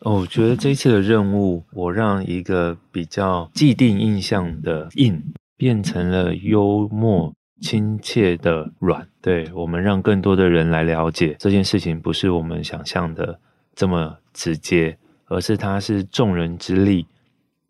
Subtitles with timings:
[0.00, 5.22] 哦，我觉得这次的任务，我让一个比较既定印象的硬
[5.58, 9.06] 变成了幽默、亲切的软。
[9.20, 13.38] 对，我们让更多的人来了解这件事情，不是我们想象的
[13.74, 14.96] 这么直接，
[15.26, 17.04] 而是它是众人之力、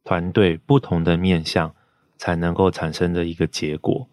[0.05, 1.74] 团队不同的面向
[2.16, 4.09] 才能够产生的一个结果。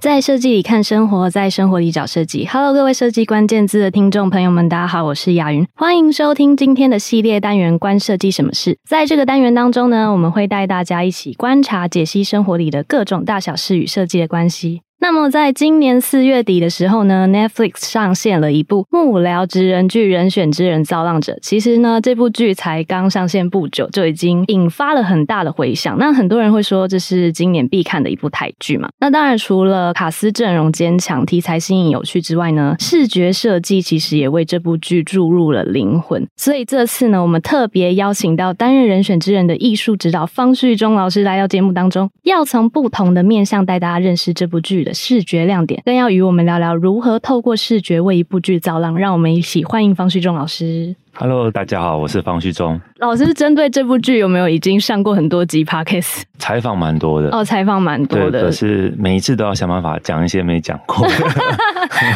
[0.00, 2.46] 在设计里看生活，在生活里找设计。
[2.46, 8.72] Hello，各位设计关键字的听众朋友们，大家好，我是雅云，欢迎收听今天的系列单元《关设计什么事》。
[8.88, 14.80] 在这个单元当中呢，我们会带大家一起观察、解析生活里的各种大小事与设计的关系。
[15.02, 21.32] 那么，在今年四月底的时候呢，Netflix 上线了一部幕僚职人剧《人选之人造浪者》。
[21.40, 25.96] 其实呢，这部剧才刚上线不久，就已经引发了很大的回响。
[25.98, 28.90] 那很多人会说，这是今年必看的一部台剧嘛？
[29.00, 36.28] 那当然，除了卡司阵容坚强、题材新颖有趣之外呢，视觉设计其实也为这部剧注入了灵魂。
[36.36, 44.89] 所以这次呢，我们特别邀请到担任《人选之人》的艺术指导方旭中老师来到节目当中，要从不同的面向带大家认识这部剧的。
[44.92, 48.96] 视觉亮点，更要与我们聊聊如何透过视觉为一部剧造浪。
[48.96, 50.94] 让我们一起欢迎方旭中老师。
[51.14, 53.30] Hello，大家好，我是方旭中老师。
[53.40, 56.22] 针对这部剧，有没有已经上过很多集 Podcast？
[56.38, 58.42] 采访蛮多的哦，采访蛮多的。
[58.42, 61.14] 可是每一次都要想办法讲一些没讲过的。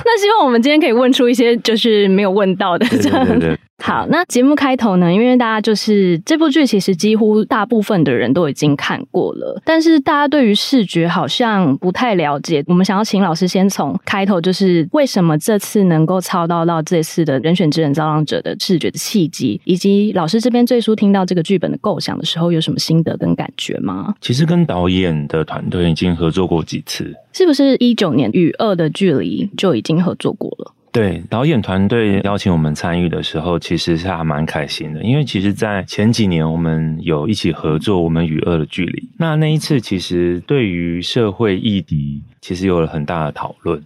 [0.05, 2.87] 那希望我们今天可以问出一些就是没有问到的。
[2.91, 3.59] 对对对对。
[3.83, 12.63] 好，那节目开头呢，因为大家就是这部剧，其实几乎大部分的人都已经看过了，但是大家对于视觉好像不太了解。
[12.69, 24.15] 我们想要请老师先从开头，就是为什么这次能够操刀到这次的人选之人造浪者的视觉的契机，以及老师这边最初听到这个剧本的构想的时候，有什么心得跟感觉吗？
[24.21, 30.73] 其实跟导演的团队已经合作过几次，是不是一九年《与二的距离》就已经合作过了？
[30.93, 39.09] 对，导演团队邀请我们参与的时候，其实是还蛮开心的，因为其实，在前几年我们有一起合作，我们与恶的距离。
[39.19, 43.83] 那那一次，其实对于社会议题，其实有了很大的讨论。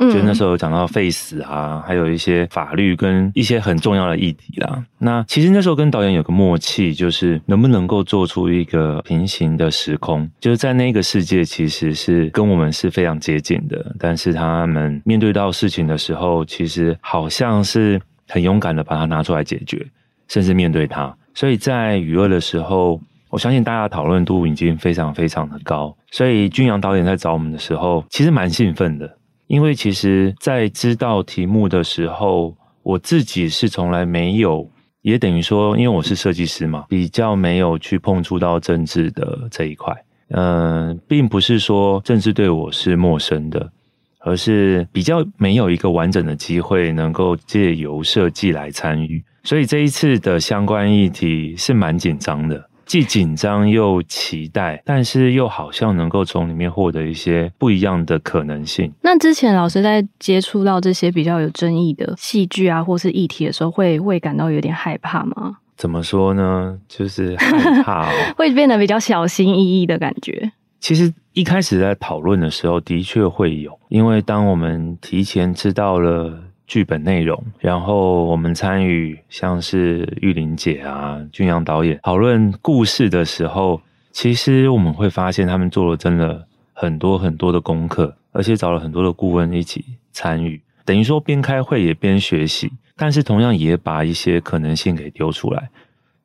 [0.00, 4.82] 就那时候讲到废死啊，还有一些法律跟一些很重要的议题啦。
[4.96, 19.86] 那其实那时候跟导演有个默契，就是能不能够做出一个平行的时空，就是在那个世界其实是跟我们是非常接近的，但是他们面对到事情的时候，其实好像是很勇敢的把它拿出来解决，
[20.28, 21.14] 甚至面对它。
[21.34, 25.94] 所以在娱乐的时候，我相信大家讨论度已经非常非常的高。
[26.10, 29.16] 所以君阳导演在找我们的时候，其实蛮兴奋的。
[29.50, 34.70] 因为其实，在知道题目的时候，我自己是从来没有，
[35.02, 39.92] 也等于说，因为我是设计师嘛，比较没有去碰触到政治的这一块。
[40.28, 43.72] 嗯，并不是说政治对我是陌生的，
[44.20, 52.69] 而是比较没有一个完整的机会能够借由设计来参与，所以这一次的相关议题是蛮紧张的。
[52.90, 58.92] 既紧张又期待，但是又好像能够从里面获得一些不一样的可能性。
[59.02, 65.58] 那之前老师在接触到这些比较有争议的戏剧啊，或是议题的时候，会会感到有点害怕吗？
[65.76, 66.76] 怎么说呢？
[66.88, 70.50] 就是害怕哦， 会变得比较小心翼翼的感觉。
[70.80, 76.42] 其实一开始在讨论的时候，的确会有，因为当我们提前知道了。
[76.70, 83.80] 剧本内容，然后我们参与像是玉玲姐啊、俊阳导演讨论故事的时候，
[84.12, 95.70] 其实我们会发现他们做了真的很多很多的功课，而且找了很多的顾问一起参与，等于说边开会也边学习，但是同样也把一些可能性给丢出来。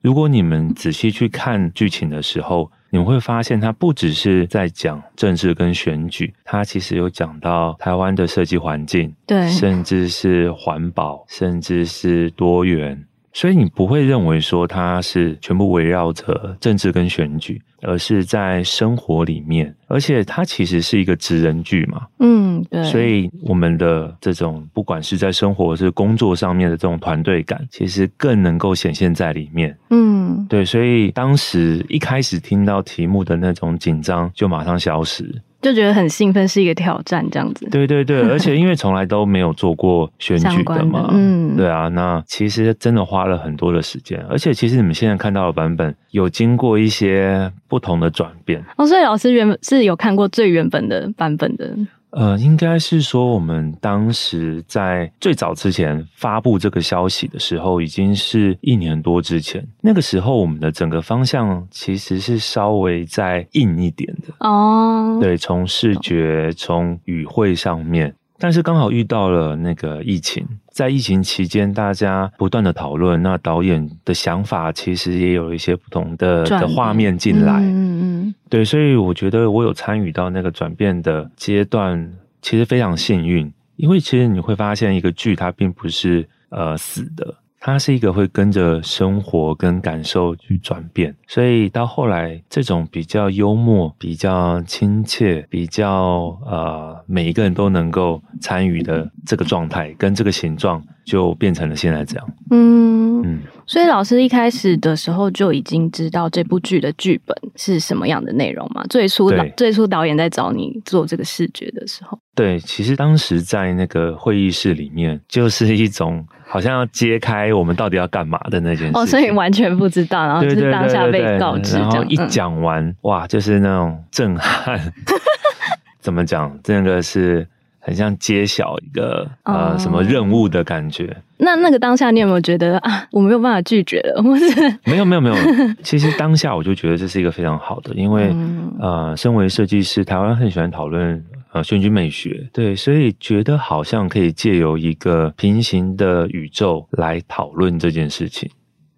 [0.06, 13.04] 如果你们仔细去看剧情的时候，你们会发现，它不只是在讲政治跟选举，它其实有讲到台湾的设计环境，对，甚至是环保，甚至是多元
[13.34, 22.02] 所以你不会认为说它是全部围绕着政治跟选举，而是在生活里面，而且它其实是一个职人剧嘛。
[22.20, 22.84] 嗯，对。
[22.84, 29.78] 所以我们的这种不管是在生活或是工作上面的这种团队感，其实更能够显现在里面。
[29.90, 30.66] 嗯，对。
[30.66, 35.42] 所以当时一开始听到题目的那种紧张，就马上消失。
[35.62, 37.68] 就觉得很兴奋，是一个挑战，这样子。
[37.72, 48.64] 对对对， 而且因为从来都没有做过选举的嘛，的嗯，对啊，那其实真的花了很多的时间，而且其实你们现在看到的版本有经过一些不同的转变。
[48.78, 51.76] 哦，所以老师原本是有看过最原本的版本的。
[52.12, 59.62] 呃，应该是说，我们当时在最早之前发布这个消息的时候，已经是一年多之前。
[59.82, 65.20] 那个时候，我们的整个方向其实是稍微再硬一点的哦。
[65.22, 77.54] 对，从视觉、从语汇上面，但是刚好遇到了那个疫情，在疫情期间，大家不断的讨论，那导演的想法其实也有一些不同的的画面进来。
[77.62, 78.36] 嗯嗯。
[78.50, 87.36] 对，所以我觉得我有参与到那个转变的阶段，其实非常幸运，因为其实你会发现，一个剧它并不是呃死的，
[87.68, 102.30] 它是一个会跟着生活跟感受去转变，所以到后来这种比较幽默、比较亲切、比较呃每一个人都能够参与的这个状态跟这个形状，就变成了现在这样。
[102.52, 103.42] 嗯嗯。
[103.68, 108.84] 所以老师一开始的时候就已经知道这部剧的剧本是什么样的内容吗？
[108.90, 118.92] 最初导最初导演在找你做这个视觉的时候，对，其实当时在那个会议室里面，就是一种好像要揭开我们到底要干嘛的那件事。
[118.94, 124.94] 哦，所以完全不知道，然后就是当下被告知，然后一讲完，嗯、哇，就是那种震撼。
[126.00, 126.60] 怎么讲？
[126.64, 127.48] 这个是。
[127.86, 131.06] 很像揭晓一个呃什么任务的感觉。
[131.06, 134.22] 哦、那那个当下，你有没有觉得啊，我没有办法拒绝了？
[134.26, 134.46] 或是
[134.86, 135.36] 没有没有没有。
[135.84, 141.24] 其实当下我就觉得这是一个非常好的，因为、嗯、呃，身为设计师，台湾很喜欢讨论
[141.54, 148.50] 呃选举美学，对，所以觉得好像可以借由一个平行的宇宙来讨论这件事情。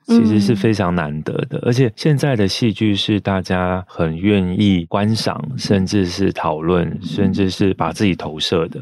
[0.07, 8.80] 其实是非常难得的，而且现在的戏剧是大家很愿意观赏，甚至是讨论，甚至是把自己投射的，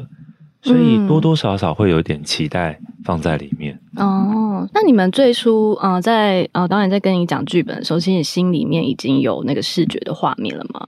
[0.62, 3.76] 所以多多少少会有点期待放在里面。
[3.96, 10.86] 哦，那你们最初呃，在呃导演在跟你讲剧本的时候，其实你心里面已经有那个视觉的画面了吗？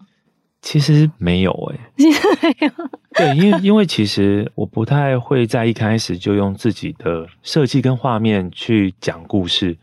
[0.62, 2.72] 其实没有诶、欸，其实没有。
[3.18, 9.76] 对，因为因为其实我不太会在一开始就用自己的设计跟画面去讲故事。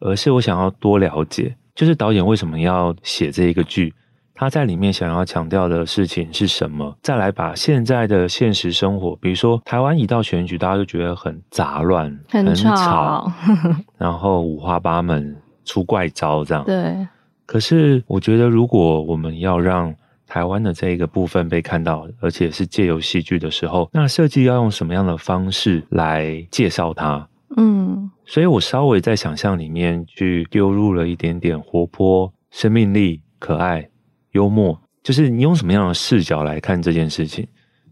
[0.00, 3.92] 而是我想要多了解，就是导演为什么要写这一个剧，
[4.34, 6.96] 他在里面想要强调的事情是什么？
[7.02, 16.64] 再来把现在的现实生活，比如说台湾一到选举，大家就觉得很杂乱、很吵，很 吵然后五花八门、出怪招这样。
[16.64, 17.06] 对。
[17.44, 19.94] 可是我觉得，如果我们要让
[20.26, 27.26] 台湾的这一个部分被看到，而且是借由戏剧的时候，那设计要用什么样的方式来介绍它？
[27.56, 28.10] 嗯。
[28.28, 33.88] 所以我稍微在想象里面去丢入了一点点活泼、生命力、可爱、
[34.32, 37.46] 幽默，就是你用什么样的视角来看这件事情？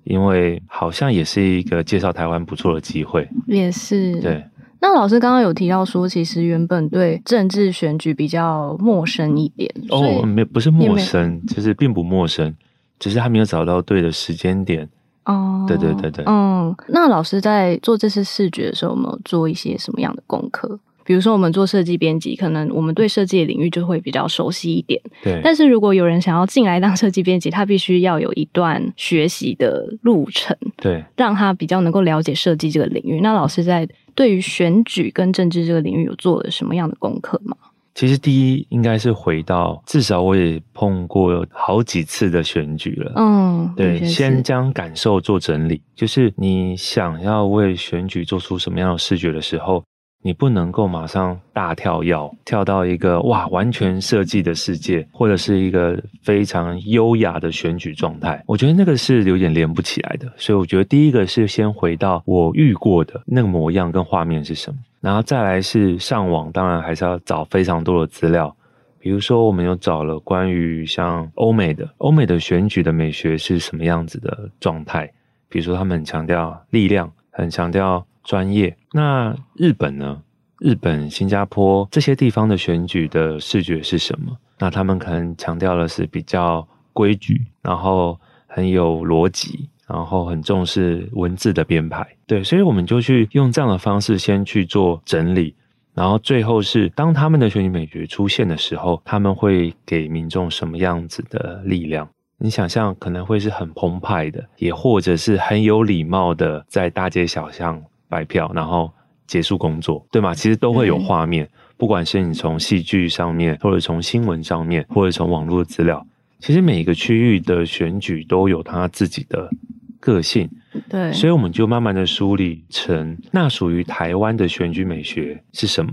[0.05, 3.27] 因为好像也是一个介绍台湾不错的机会。
[3.47, 4.21] 也是。
[4.21, 4.45] 对。
[4.79, 9.75] 那老师刚刚有提到说，其实原本对政治选举比较陌生一点。
[9.89, 12.55] 哦，没，不是陌生，其实并不陌生，
[12.99, 14.87] 只是还没有找到对的时间点。
[15.27, 20.79] 哦，对对对对，嗯，那老师在做这次视觉的时候，有没有做一些什么样的功课？
[21.05, 25.01] 比如说，我们做设计编辑，可能我们对设计的领域就会比较熟悉一点。
[25.23, 33.21] 对，但是如果有人想要进来当设计编辑，他必须要有一段学习的路程，对，让他比较能够了解设计这个领域。
[33.21, 37.57] 那老师在对于选举跟政治这个领域有做了什么样的功课吗？
[37.97, 43.13] 其实第一应该是回到，至少我也碰过好几次的选举了。
[43.17, 49.83] 嗯，对，先将感受做整理，就是你想要为选举做出什么样的视觉的时候，
[50.27, 58.43] 你不能够马上大跳跃，跳到一个哇完全设计的世界，或者是一个非常优雅的选举状态。
[58.45, 64.77] 我觉得那个是有点连不起来的，所以我觉得第一个是先回到我遇过的那个模样跟画面是什么。
[65.01, 68.53] 然后再来是上网，当然还是要找非常多的资料。
[68.99, 75.09] 比如说，我们有找了关于像欧美的欧美的选举的美学是什么样子的状态。
[75.49, 78.77] 比如说，他们很强调力量，很强调专业。
[78.93, 80.21] 那日本呢？
[80.59, 84.37] 日本、新加坡这些地方的选举的视觉是什么？
[84.59, 89.71] 那他们可能强调的是比较规矩，然后很有逻辑。
[89.89, 95.55] 然后很重视文字的编排，对，所以我们就去用这样的方式先去做整理，
[95.95, 102.09] 然后最后是当他们的选举美学出现的时候，他们会给民众什么样子的力量？
[102.37, 108.93] 你想象可能会是很澎湃的，也或者是很有礼貌的，在大街小巷摆票，然后
[109.27, 110.35] 结束工作，对吗？
[110.35, 116.07] 其实都会有画面，不管是你从戏剧上面，或者从新闻上面，或者从网络的资料，
[116.39, 119.51] 其实每一个区域的选举都有它自己的
[119.99, 120.49] 个性。
[120.89, 125.93] 对，所以我们就慢慢的梳理成那属于台湾的选举美学是什么。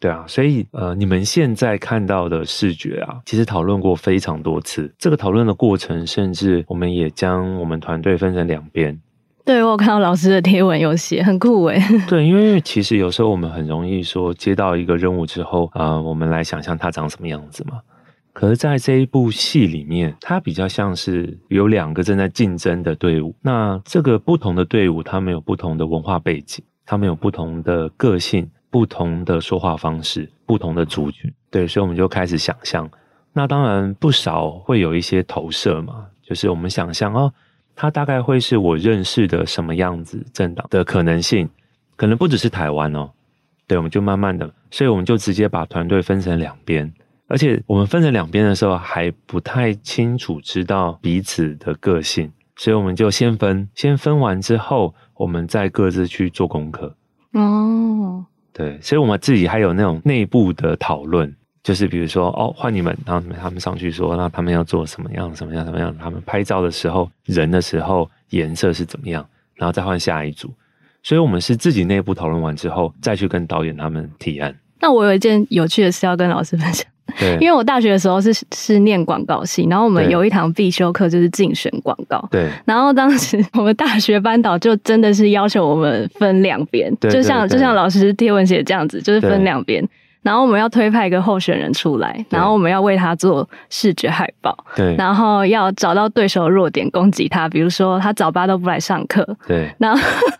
[0.00, 4.94] 对啊，所以呃，你们现在看到的视觉啊，其实讨论过非常多次。
[4.96, 9.00] 这个讨论的过程，甚至我们也将我们团队分成两边。
[9.48, 11.82] 对，我有看到老师的贴文有写，很酷诶。
[12.06, 17.80] 对，因为其实有时候我们很容易说，接到一个任务之后，啊、我们来想象它长什么样子嘛。
[18.34, 23.34] 可是在这一部戏里面，它比较像是有两个正在竞争的队伍。
[23.40, 28.46] 那这个不同的队伍，他们有不同的文化背景，他们有不同的个性。
[28.70, 32.86] 不同的说话方式，不同的族群，对，所以我们就开始想象。
[33.32, 37.32] 那当然不少会有一些投射嘛，就是我们想象哦，
[37.80, 41.48] 它大概会是我认识的什么样子政党的可能性，
[41.94, 43.08] 可能不只是台湾哦。
[43.68, 46.92] 对，我们就慢慢的，所以我们就直接把团队分成两边，
[47.28, 56.96] 而且我们分成两边的时候还不太清楚知道彼此的个性，所以我们就先分，先分完之后，我们再各自去做功课。
[57.34, 58.26] 哦。
[58.52, 61.32] 对，所以我们自己还有那种内部的讨论，
[61.68, 65.94] 就是比如说，哦，换你们，然后他们上去说，那他们要做什么样，什么样，什么样？
[65.98, 69.22] 他们拍照的时候，人的时候，颜色是怎么样？
[69.54, 70.50] 然后再换下一组。
[71.02, 74.56] 所以我们是自己内部讨论完之后，再去跟导演他们提案。
[74.80, 76.86] 那我有一件有趣的事要跟老师分享。
[77.20, 82.26] 对，因为我大学的时候是是念广告系，然后我们有一堂必修课就是竞选广告。
[82.30, 89.86] 对，然后当时我们大学班导就真的是要求我们分两边，就像就像老师贴文写这样子，就是分两边。
[90.28, 99.98] 然后我们要推派一个候选人出来，然后我们要为他做视觉海报，对，然后要找到对手的弱点攻击他，比如说他早八都不来上课，对，然后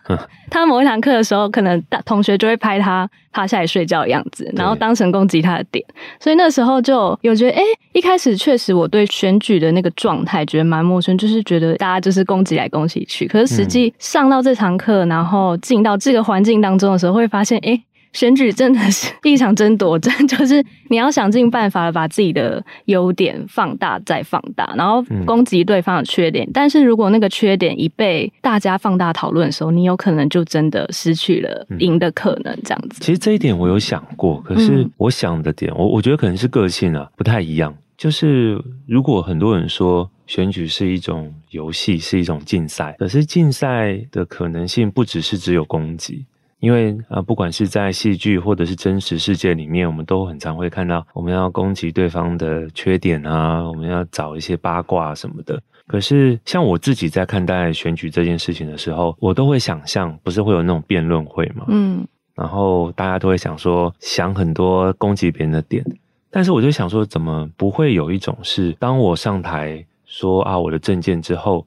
[0.50, 5.83] 他某一堂课的时候，可能大同学就会拍他趴下来睡觉的样子，然后当成攻击他的点，
[6.21, 7.62] 所以那时候就有觉得，哎，
[7.95, 17.83] 一开始确实我对选举的那个状态觉得蛮陌生，就是觉得大家就是攻击来攻击去，可是实际上到这堂课，然后进到这个环境当中的时候，会发现，哎。
[18.12, 26.47] 选举真的是一场争夺战， 就是你要想尽办法把自己的优点放大再放大，然后攻击对方的缺点。
[26.47, 32.57] 嗯、但是如果那个缺点一被大家放大讨论的时候，你有可能就真的失去了赢的可能。
[32.65, 37.75] 这样子、嗯，其实这一点我有想过，可是我想的点，我我觉得可能是个性啊不太一样。
[37.97, 46.25] 就是如果很多人说选举是一种游戏，是一种竞赛，可是竞赛的可能性不只是只有攻击。
[46.61, 55.62] 因为啊，不管是在戏剧或者是真实世界里面，我们都很常会看到，我们要攻击对方的缺点啊，我们要找一些八卦什么的。
[55.87, 61.65] 可是，像我自己在看待选举这件事情的时候，我都会想象，不是会有那种辩论会嘛？
[61.69, 65.85] 嗯，然后大家都会想说，想很多攻击别人的点。
[66.29, 71.67] 但是我就想说，怎么不会有一种是，当我上台说啊我的政见之后，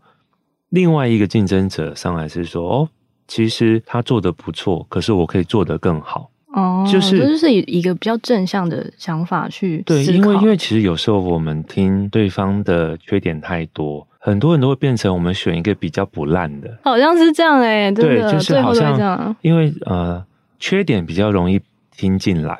[0.69, 2.89] 另外一个竞争者上来是说，哦。
[3.27, 6.29] 其实他做的不错，可是我可以做得更好。
[6.53, 20.21] 哦，就是就是以一个比较正向的想法去对，因为因为其实有时候我们听对方的缺点太多，很多人都会变成我们选一个比较不烂的，好像是这样哎、欸，对，就是好像因为呃
[20.59, 21.61] 缺点比较容易
[21.95, 22.59] 听进来，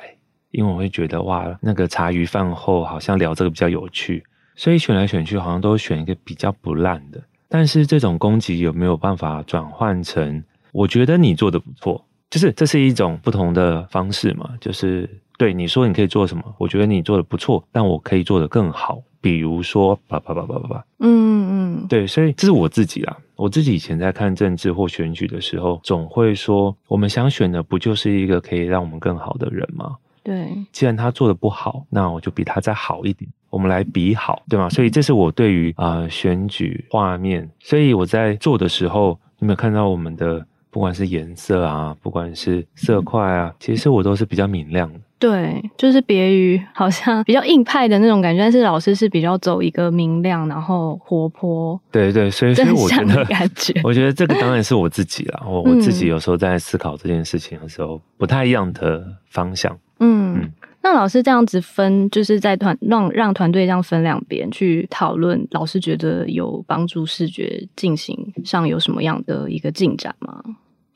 [0.52, 4.24] 因为我会觉得哇，那个茶余饭后好像聊这个比较有趣，
[4.56, 7.22] 所以选来选去好像都选一个比较不烂的。
[7.50, 10.42] 但是这种攻击有没有办法转换成？
[10.72, 14.50] 我觉得你做的不错，就是这是一种不同的方式嘛。
[14.60, 19.02] 就是对你说你可以做什么，我觉得你做的不错，但我可以做的更好。
[19.24, 23.16] 比如说，叭叭叭叭叭叭，嗯嗯，对，所以这是我自己啦。
[23.36, 29.96] 我自己以前在看政治或选举的时候，总会说，我们想选的不就是一个可以让我们更好的人吗？
[30.24, 34.68] 对，既然他做的不好，那我就比他再好一点，我们来比好，对吗？
[34.72, 40.44] 所以这是我对于啊、呃、选举画面，所以我在做的时候，有没有看到我们的？
[40.72, 45.00] 不管是颜色啊，不管是色块啊，其实我都是比较明亮的。
[45.20, 51.80] 对，就是别于好像比较硬派的那种感觉，但是老师是比较走一个明亮，然后活泼。
[51.92, 55.44] 对对，所以所以我觉得，感觉我觉得这个当然是我自己了。
[55.46, 59.78] 我我自己有时候在思考这件事情的时候，不太一样的方向。
[60.00, 60.40] 嗯。
[60.42, 60.52] 嗯
[60.84, 70.44] 那老师这样子分，就是在团让让团队这样分两边去讨论，老师觉得有帮助视觉进行上有什么样的一个进展吗？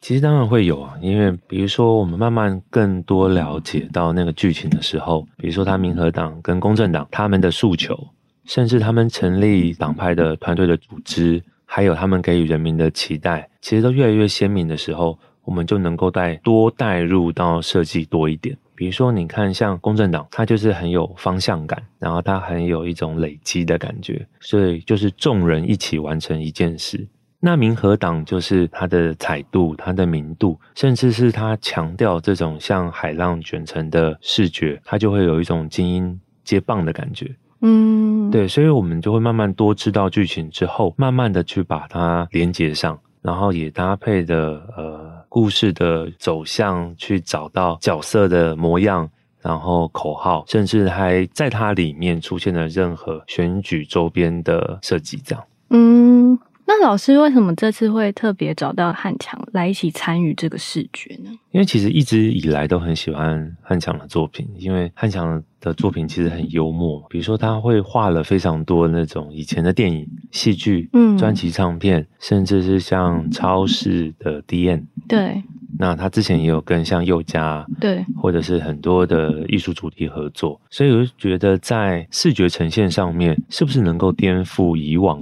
[0.06, 7.98] 其实当然会有啊，因为比如说我们慢慢更多了解到那个剧情的时候，比如说他民和党跟公正党他们的诉求，
[8.44, 18.56] 甚至他们成立党派的团队的组织，还有他们给予人民的期待，其实都越来越鲜明的时候，我们就能够带多带入到设计多一点。
[18.76, 27.08] 比如说，你看像公正党，它就是很有方向感，然后它很有一种累积的感觉，所以就是众人一起完成一件事。
[27.40, 37.36] 那民和党就是它的彩度、它的明度，甚至是它强调这种像海浪卷成的视觉，它就会有一种精英接棒的感觉。
[37.62, 49.08] 嗯，对，所以我们就会慢慢多知道剧情之后，慢慢的去把它连接上，然后也搭配的呃故事的走向，去找到角色的模样，
[49.42, 55.44] 然后口号，甚至还在它里面出现了任何选举周边的设计，这样。
[55.70, 56.25] 嗯。
[56.68, 61.30] 那老师为什么这次会特别找到汉强来一起参与这个视觉呢？
[61.52, 67.06] 因为其实一直以来都很喜欢汉强的作品，因为汉强的作品其实很幽默。
[67.10, 74.88] 比如说他会画了非常多那种以前的电影、戏剧、嗯，专辑唱片，甚至是像超市的 D N。
[75.08, 75.44] 对。
[75.78, 85.22] 那他之前也有跟像宥嘉，对，或者是很多的艺术主题合作，所以我就觉得在视觉呈现上面，是不是能够颠覆以往？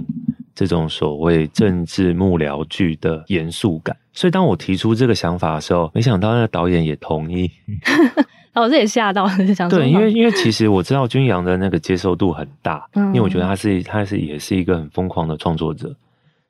[0.54, 7.50] 这种所谓政治幕僚剧的严肃感，所以当我提出这个想法的时候，没想到那个导演也同意。
[8.54, 15.94] 老师也吓到了，想说对，因为因为其实我知道君阳的那个接受度很大，嗯，因为我觉得他是他是也是一个很疯狂的创作者，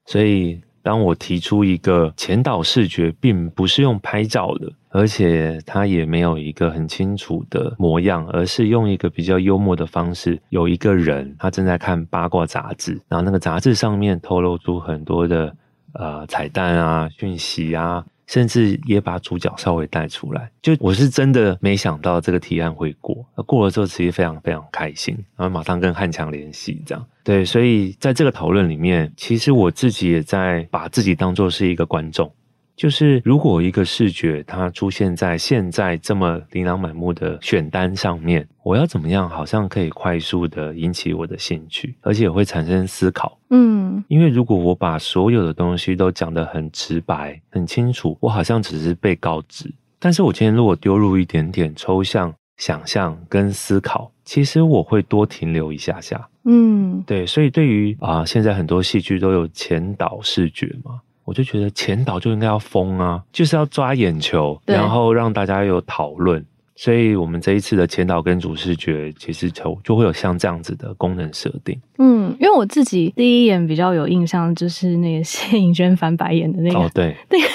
[0.07, 0.61] 所以。
[0.85, 15.57] 当我提出一个前导视觉，并不是用拍照的，而且它也没有一个很清楚的模样，而是用一个比较幽默的方式，有一个人他正在看八卦杂志，然后那个杂志上面透露出很多的
[15.95, 18.05] 呃彩蛋啊、讯息啊。
[18.27, 32.31] 甚至也把主角稍微带出来，就我是真的没想到这个提案会过，那过了之后其实非常非常开心，然后马上跟汉强联系，这样对，所以在这个讨论里面，其实我自己也在把自己当做是一个观众。
[32.77, 43.39] 就是如果一个视觉它出现在现在这么琳琅满目的选单上面，我要怎么样好像可以快速的引起我的兴趣，而且也会产生思考。
[43.51, 49.73] 嗯，因为如果我把所有的东西都讲得很直白、很清楚，我好像只是被告知。
[50.01, 56.29] 但是我今天如果丢入一点点抽象想象跟思考，其实我会多停留一下下。
[56.45, 61.01] 嗯，对，所以对于啊、呃，现在很多戏剧都有前导视觉嘛。
[61.25, 66.45] 我就觉得前导就应该要疯啊，就是要抓眼球，然后让大家有讨论。
[66.77, 71.81] 所以我们这一次的前导跟主视觉，其实就就会有像这样子的功能设定。
[71.97, 77.47] 嗯，因为我自己第一眼比较有印象，就是那个谢颖萱翻白眼的那个，哦，对， 那个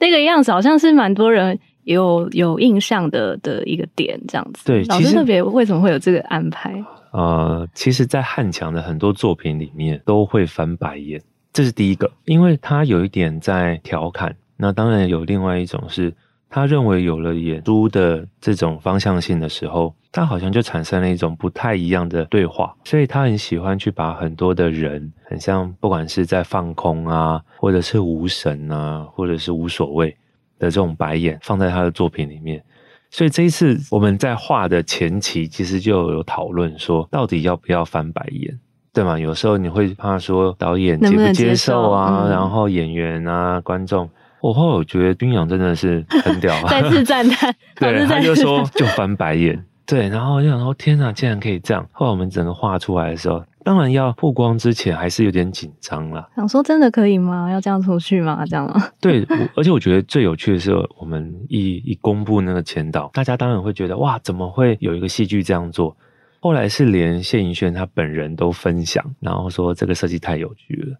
[0.00, 4.64] 那个样子，好像是蛮多人有有印象的的一个点，这样子。
[4.66, 6.84] 对，老师特别为什么会有这个安排？
[7.12, 11.22] 呃，其实，在汉强的很多作品里面都会翻白眼。
[11.52, 14.34] 这是第一个，因为他有一点在调侃。
[14.56, 16.12] 那当然有另外一种是，
[16.50, 22.74] 他认为有了演出的这种方向性的时候，他好像就产生了一种不太一样的对话。
[22.84, 30.16] 所以他很喜欢去把很多的人，很像不管是在放空啊，或者是无神啊，或者是无所谓
[30.64, 32.62] 的这种白眼，放在他的作品里面。
[33.10, 38.58] 所以这一次我们在画的前期，其实就有讨论说，到底要不要翻白眼。
[38.92, 39.18] 对吗？
[39.18, 44.08] 有时候你会怕说导演接不接受啊，能能嗯、然后演员啊、观众。
[44.40, 47.52] 我后来我觉得君阳真的是很屌啊，再次赞叹。
[47.74, 49.64] 对，他就说就翻白眼。
[49.84, 51.84] 对，然后我就想说天哪，竟然可以这样。
[51.90, 56.28] 后来我们整个画出来的时候，当然要曝光之前还是有点紧张啦。
[56.36, 57.50] 想说真的可以吗？
[57.50, 58.44] 要这样出去吗？
[58.46, 58.80] 这样吗？
[59.00, 65.96] 对，而且我觉得最有趣的是，我们一一公布那个前导，大家当然会觉得哇，怎么会有一个戏剧这样做？
[66.40, 70.98] 后来是连谢盈萱他本人都分享，然后说这个设计太有趣了，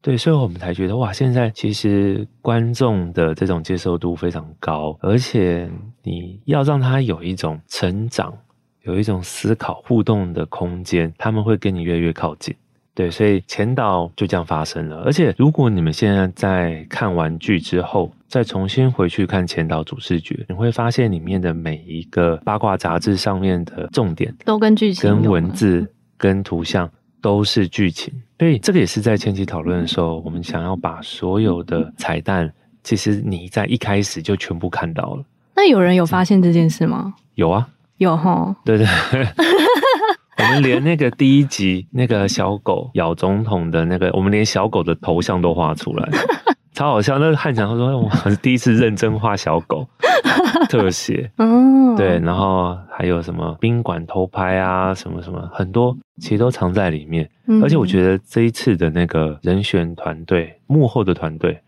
[0.00, 5.68] 对，所以我们才觉得哇，现在其实观众的这种接受度非常高，而且
[6.04, 8.32] 你要让他有一种成长、
[8.86, 12.54] 有一种思考、互动的空间，他们会跟你越来越靠近。
[12.94, 15.02] 对，所以前导就这样发生了。
[15.04, 28.14] 而且，如果你们现在在看完剧之后，再重新回去看前导主视觉，你会发现里面的每一个八卦杂志上面的重点，都跟剧情、跟文字、跟图像都是剧情。
[28.38, 32.50] 所以，这个也是在前期讨论的时候，我们想要把所有的彩蛋，
[32.82, 35.24] 其实你在一开始就全部看到了。
[35.54, 37.14] 那有人有发现这件事吗？
[37.34, 37.68] 有啊，
[37.98, 38.54] 有哈。
[38.64, 38.86] 对对。
[40.38, 46.08] 我们连那个第一集那个小狗咬总统的那个，我们连小狗的头像都画出来，
[46.74, 47.18] 超好笑。
[47.18, 49.88] 那个汉强他说我是第一次认真画小狗
[50.68, 57.28] 特写，哦，对，然后还有什么宾馆偷拍啊，什么什么，很多其实都藏在里面。
[57.46, 61.58] 嗯、而且我觉得这一次的那个人选团队，幕后的团队，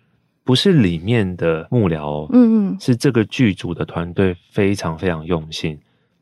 [0.44, 5.78] 不是里面的幕僚哦，嗯嗯，是这个剧组的团队非常非常用心。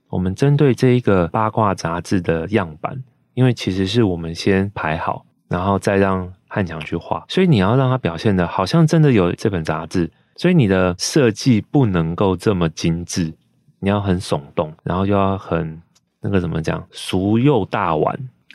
[0.09, 3.03] 我们针对这一个八卦杂志的样板，
[3.35, 13.35] 因为其实是我们先排好，然后再让汉强去画，所以你要让他表现的好像真的有这本杂志，所以你的设计不能够这么精致，
[13.81, 15.83] 你要很耸动，然后又要很
[16.21, 18.17] 那个怎么讲，俗又大碗，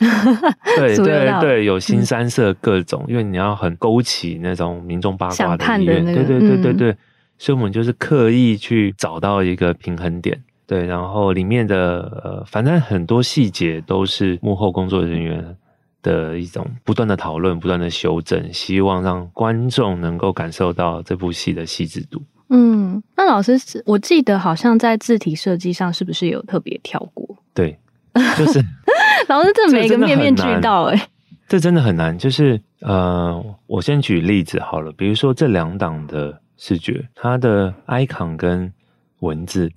[0.76, 6.12] 对对对，有新三色各种，嗯、因为你要很勾起那种民众八卦的意愿，那。
[6.12, 6.98] 个、对对对对对，嗯、
[7.38, 10.42] 所以我们就是刻意去找到一个平衡点。
[10.72, 15.54] 对，然后里面的呃，反正很多细节都是幕后工作人员
[16.00, 22.22] 的一种不断的讨论、不断的修正，希望让观众能够感受到这部戏的细致度。
[22.48, 27.36] 嗯，那老师，我记得好像在字体设计上是不是有特别挑过？
[27.52, 27.78] 对，
[28.38, 28.58] 就是
[29.28, 31.08] 老师这每个面面俱到哎，
[31.46, 32.16] 这真的很难。
[32.16, 38.72] 就是呃，我先举例子好了，比如说这两档的视觉，它的 icon 跟
[39.20, 39.70] 文字。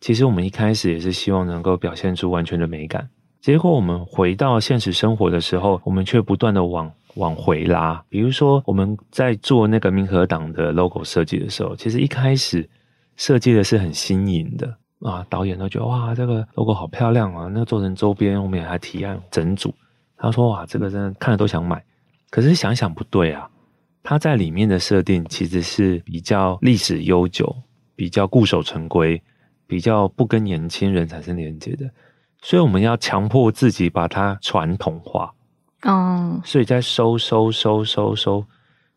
[0.00, 3.08] 其实我们一开始也是希望能够表现出完全的美感，
[3.40, 8.02] 结果我们回到现实生活的时候，我们却不断的往往回拉。
[8.08, 12.68] 比如说我们在做那个民和党的 logo 设计的时候，其实一开始
[13.16, 19.74] 设计的是很新颖的啊，导演都觉得哇，这个 logo 好漂亮啊，那做成周边，我们也还提案整组。
[20.16, 21.82] 他说哇，这个真的看了都想买。
[22.30, 23.50] 可是想想不对啊，
[24.02, 27.54] 它在里面的设定其实是比较历史悠久，
[27.94, 29.20] 比较固守成规。
[29.70, 31.88] 比较不跟年轻人产生连接的，
[32.42, 35.32] 所以我们要强迫自己把它传统化。
[35.82, 38.44] 哦，所以在收收收收收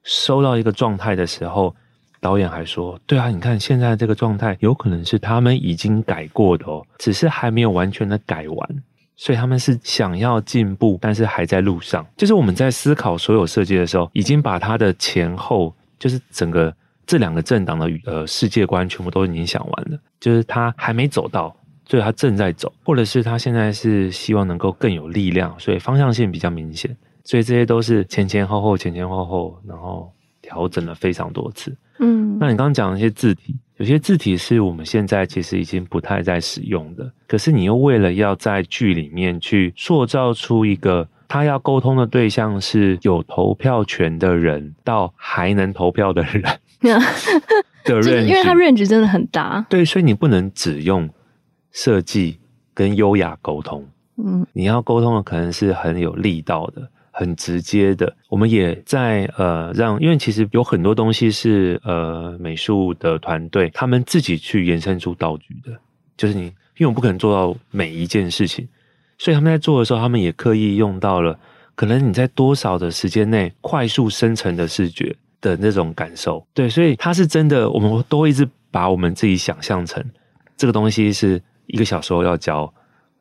[0.01, 1.75] 收到一个状态的时候，
[2.19, 8.83] 导演还说：“对啊，你看现在这个状态，有可能是他们已经改过的哦，只是还没有完全的改完。
[9.15, 12.03] 所以他们是想要进步，但是还在路上。
[12.17, 16.75] 就是我们在思考所有设计的时候，已经把它的前后，就是整个。”
[17.05, 30.11] 这两个政党的呃世界观全部都已经想完了，就是他还没走到，所以他正在走，或者是他现在是希望能够更有力量，所以方向性比较明显，所以这些都是前前后后、前前后后，然后
[30.41, 31.75] 调整了非常多次。
[31.99, 41.07] 嗯，那你刚刚讲的一些字体，有些字体是我们现在其实已经不太在使用的，可是你又为了要在剧里面去塑造出一个。
[41.25, 46.43] 他要沟通的对象是有投票权的人到还能投票的人
[46.83, 46.99] 的
[48.01, 49.65] range，因为他 range 真的很大。
[49.69, 51.09] 对，所以你不能只用
[51.71, 52.39] 设计
[52.73, 53.87] 跟优雅沟通。
[54.17, 58.15] 嗯，你要沟通的可能是很有力道的、很直接的。
[58.29, 65.71] 我们也在呃让，因为其实有很多东西是呃美术的团队他们自己去延伸出道具的，
[66.15, 66.43] 就是你，
[66.77, 68.67] 因为我不可能做到每一件事情。
[69.17, 71.39] 所以他们在做的时候，他们也刻意用到了
[71.75, 76.43] 可能你在多少的时间内快速生成的视觉的那种感受。
[76.53, 80.03] 对，所以它是真的，我们都会一直把我们自己想象成
[80.55, 82.73] 这个东西是一个小时后要交，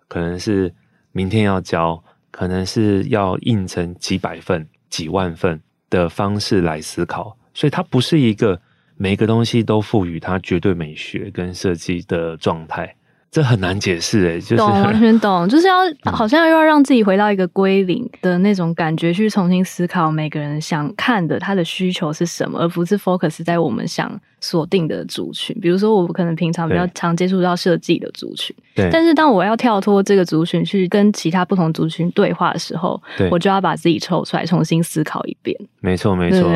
[0.07, 0.73] 可能是
[1.11, 7.37] 明天要交，可能是要印成几百份、几万份的方式来思考。
[7.53, 8.59] 所以它不是一个
[8.97, 12.95] 每一个东西都赋予它绝对美学跟设计的状态。
[13.33, 25.59] 这很难解释诶，就是懂，完全懂， 就是要好像又要让自己回到一个归零的那种感觉，去重新思考每个人想看的他的需求是什么，而不是 focus 在我们想锁定的族群。
[25.63, 35.59] 比如说，我可能平常比较常接触到设计的族群，对，但是当我要跳脱这个族群去跟其他不同族群对话的时候，对，我就要把自己抽出来重新思考一遍。
[35.81, 36.53] 没错，没错。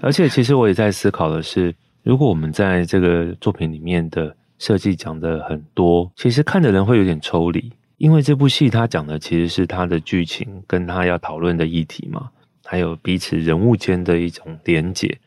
[0.00, 4.34] 而且，其实我也在思考的是，如果我们在这个作品里面的。
[4.60, 12.30] 设计讲的很多，其实看的人会有点抽离，因为这部戏它讲的其实是它的剧情跟它要讨论的议题嘛，
[12.66, 15.18] 还有彼此人物间的一种连结，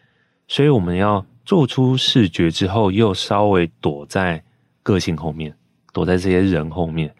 [0.47, 4.43] 所以我们要做出视觉之后，又稍微躲在
[4.83, 5.55] 个性后面，
[5.91, 7.11] 躲在这些人后面，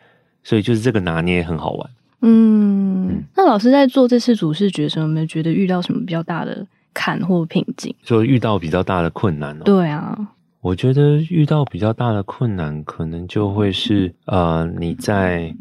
[0.44, 1.90] 所以就是这个拿捏很好玩。
[2.22, 7.94] 嗯，嗯，那老师在做这次主视觉的时候，有没有觉得遇到什么比较大的坎或瓶颈？
[8.04, 9.64] 就遇到比较大的困难哦。
[9.66, 10.16] 对啊。
[10.64, 15.54] 我觉得遇到比较大的困难，可能就会是呃，你在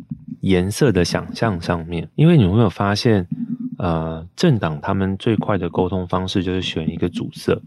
[0.43, 3.27] 颜色的想象上面，因为你有没有发现，
[3.79, 7.61] 呃，政党他们最快的沟通方式就是选一个主色，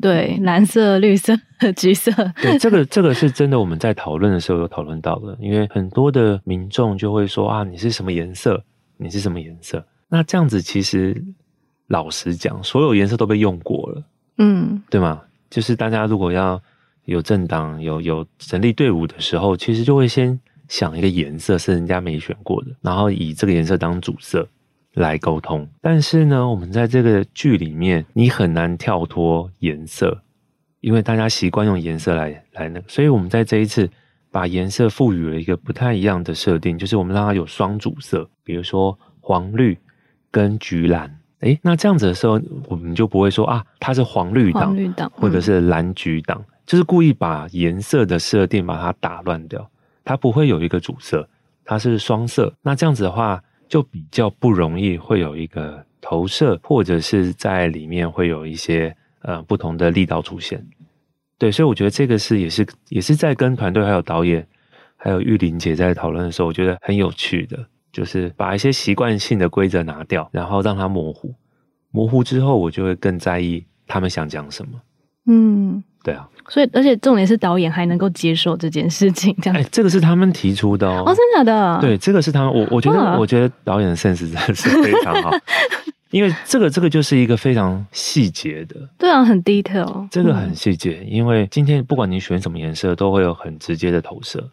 [0.00, 1.32] 对，蓝色、绿色、
[1.76, 2.10] 橘色，
[2.42, 8.60] 对，这个这个是真的，我们在讨论的时候有讨论到的，因为很多的民众就会说啊，你是什么颜色？
[8.96, 9.86] 你是什么颜色？
[10.08, 11.24] 那这样子其实
[11.86, 14.02] 老实讲，所有颜色都被用过了。
[14.38, 15.22] 嗯，对吗？
[15.48, 16.60] 就是大家如果要
[17.04, 20.38] 有政党、有有成立队伍的时候，其实就会先
[20.68, 24.48] 想一个颜色是人家没选过的，然后以这个颜色当主色
[24.94, 25.68] 来沟通。
[25.80, 30.22] 但是呢，我们在这个剧里面，你很难跳脱颜色，
[30.80, 33.88] 因为大家习惯用颜色来来那个，所以我们在这一次
[34.30, 39.76] 把颜色赋予了一个不太一样的设定，就是我们让它有双主色，比如说黄绿
[40.30, 41.18] 跟橘蓝。
[41.40, 49.70] 诶，那这样子的时候，我们就不会说啊，它是黄绿党，绿党或者是蓝橘党，嗯，就是故意把颜色的设定把它打乱掉，
[50.04, 51.28] 它不会有一个主色，
[51.64, 52.54] 它是双色。
[52.62, 60.64] 那这样子的话，就比较不容易会有一个投射，或者是在里面会有一些呃不同的力道出现。
[61.38, 64.46] 对，所以我觉得这个是也是也是在跟团队还有导演
[64.96, 67.58] 还有玉玲姐在讨论的时候，我觉得很有趣的。
[67.92, 71.34] 就是把一些习惯性的规则拿掉，然后让它模糊。
[71.90, 74.80] 模糊之后，我就会更在意他们想讲什么。
[75.26, 76.28] 嗯，对啊。
[76.48, 79.58] 所以，而且重点是导演还能够接受这件事情，这样。
[79.58, 81.04] 哎，这个是他们提出的哦。
[81.06, 81.80] 哦，真的假的？
[81.80, 82.52] 对，这个是他们。
[82.52, 85.30] 我我觉得，我觉得导演的 sense 真的是非常好，
[86.10, 88.76] 因为这个这个就是一个非常细节的。
[88.98, 90.08] 对啊，很 detail。
[90.10, 94.50] 这个很细节，嗯，因为今天不管你选什么颜色，都会有很直接的投射。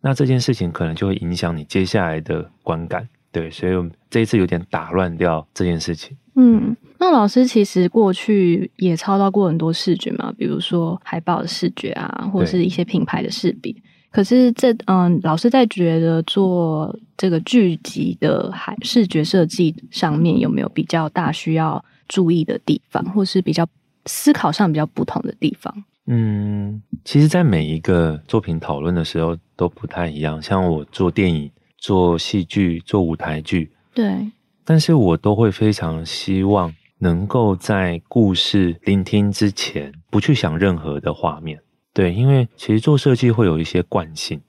[0.00, 6.16] 那这件事情可能就会影响你接下来的观感，对，所以我们这一次有点打乱掉这件事情。
[6.36, 13.74] 嗯，那老师其实过去也操刀过很多视觉嘛，比如说海报的视觉啊，或者是一些品牌的识别。
[14.10, 23.66] 可是这嗯，老师在觉得做这个剧集的海视觉设计上面有没有比较大需要注意的地方，或是比较
[24.04, 25.84] 思考上比较不同的地方？
[26.06, 30.42] 嗯，其实，在每一个作品讨论的时候都不太一样。
[30.42, 31.50] 像我做电影、
[31.82, 34.30] 做戏剧、做舞台剧，对，
[34.64, 41.60] 但是我都会非常希望能够在故事聆听之前，不去想任何的画面。
[41.92, 44.40] 对，因为其实做设计会有一些惯性，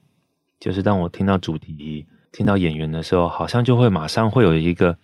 [0.60, 4.96] 就是当我听到主题、听到演员的时候，好像就会马上会有一个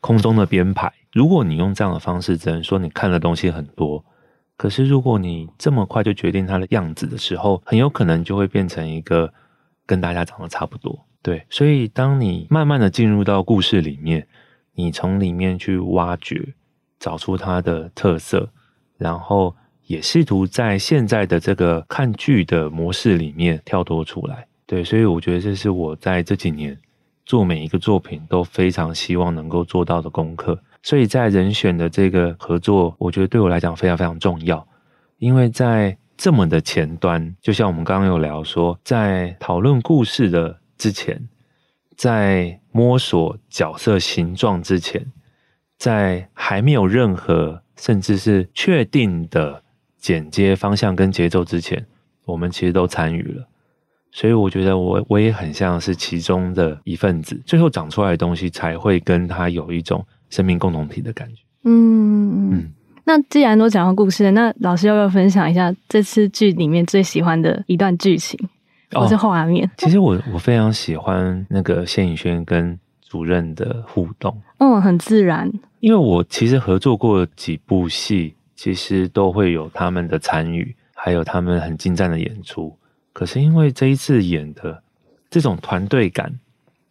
[0.00, 0.90] 空中的编排。
[1.12, 4.02] 如果你用这样的方式，只能说你看的东西很多。
[4.56, 9.34] 可是，如果你这么快就决定它的样子的时候，很有可能就会变成一个
[9.84, 11.04] 跟大家长得差不多。
[11.24, 14.26] 对，所以当你慢慢的进入到故事里面，
[14.74, 16.52] 你从里面去挖掘，
[16.98, 18.50] 找出它的特色，
[18.98, 19.56] 然后
[19.86, 24.46] 也试图在现在的这个看剧的模式里面跳脱出来。
[24.66, 26.78] 对，所以我觉得这是我在这几年
[27.24, 30.62] 做每一个作品都非常希望能够做到的功课。
[30.82, 34.68] 所以在人选的这个合作，我觉得对我来讲非常非常重要，
[35.16, 41.26] 因为在这么的前端，就像我们刚刚有聊说，在讨论故事的之前，
[41.96, 45.10] 在摸索角色形状之前，
[45.78, 49.62] 在还没有任何甚至是确定的
[49.96, 51.86] 剪接方向跟节奏之前，
[52.26, 53.48] 我们其实都参与了。
[54.12, 60.04] 所以我觉得我我也很像是其中的一份子，最后长出来的东西才会跟他有一种。
[60.30, 61.42] 生命共同体的感觉。
[61.62, 62.72] 嗯嗯，嗯
[63.04, 68.36] 那既然都讲到故事了，那老师要不要分享一下这次剧里面最喜欢的一段剧情，
[68.92, 69.66] 或是画面？
[69.66, 74.36] 哦，其实我我非常喜欢那个谢颖轩跟主任的互动。
[74.58, 75.50] 嗯，很自然。
[75.80, 82.76] 因为我其实合作过几部戏，其实都会有他们的参与，还有他们很精湛的演出。
[83.12, 84.82] 可是因为这一次演的
[85.30, 86.32] 这种团队感。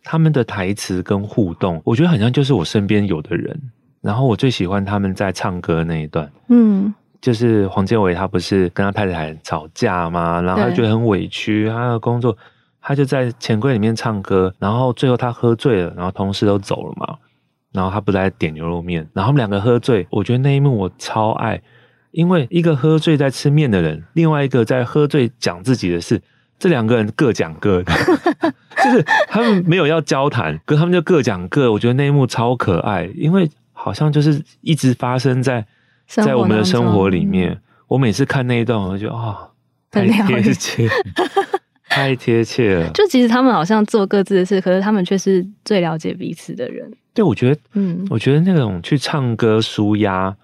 [0.06, 3.58] 他们的台词跟互动，我觉得好像就是我身边有的人。
[4.01, 10.41] 然后我最喜欢他们在唱歌那一段，嗯，就是黄建伟他不是跟他太太吵架嘛？
[10.41, 12.38] 然后他就觉得很委屈，他的工作，
[12.81, 17.15] 他就在钱柜里面唱歌，然后最后他喝醉了，然后同事都走了嘛，
[17.71, 21.62] 然后他不在点牛肉面，然后他们两个喝醉，我觉得那一幕我超爱，
[22.12, 26.21] 因为一个喝醉在吃面的人，另外一个在喝醉讲自己的事。
[26.59, 27.93] 这两个人各讲各的，
[28.83, 31.71] 就是他们没有要交谈，可他们就各讲各。
[31.71, 35.65] 我觉得那一幕超可爱，因为好像就是一直发生在
[36.21, 37.60] 在我们的生活里面。
[37.88, 39.49] 我每次看那一段，我就觉得啊，
[39.91, 40.89] 太贴切，
[41.88, 42.89] 太贴切了。
[42.89, 46.91] 就其实他们好像做各自的事，可是他们却是最了解彼此的人。
[47.13, 50.36] 对，我觉得，嗯，我觉得那种去唱歌舒压，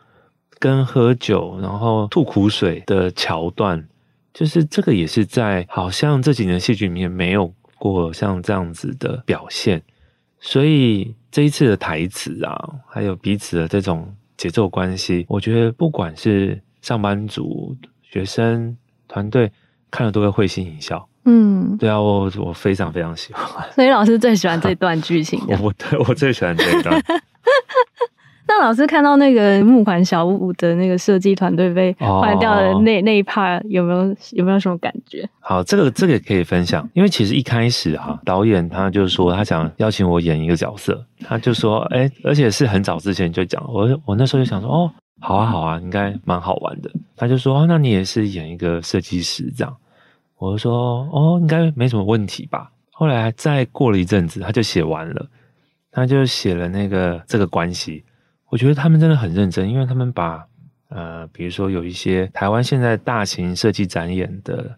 [0.59, 3.83] 跟喝酒，然后吐苦水的桥段。
[4.31, 9.81] 就是这个也是在好像这几年戏剧里面没有过像这样子的表现，
[10.39, 19.51] 所以这一次的台词啊，还有彼此的这种节奏关系，我觉得不管是上班族、学生、团队
[19.91, 21.05] 看了都会会心一笑。
[21.25, 23.69] 嗯，对啊，我我非常非常喜欢。
[23.73, 25.37] 所以老师最喜欢这段剧情。
[25.49, 25.73] 我我
[26.07, 27.03] 我最喜欢这一段。
[28.49, 35.29] 那那老师看到那个木环小屋的那个设计团队被换掉的那、哦、那一 part，有没有有没有什么感觉？
[35.39, 46.91] 好，这个这个可以分享，因为其实一开始哈，导演他就说他想邀请我演一个角色，他就说，哎、欸，而且是很早之前就讲，我我那时候就想说，哦，好啊好啊，应该蛮好玩的。
[47.15, 49.73] 他就说，那你也是演一个设计师这样，
[50.37, 52.71] 我就说，哦，应该没什么问题吧。
[52.91, 55.25] 后来再过了一阵子，他就写完了，
[55.91, 58.03] 他就写了那个这个关系。
[58.49, 60.45] 我觉得他们真的很认真，因为他们把
[60.89, 64.77] 呃，比如说有一些台湾现在大型设计展演的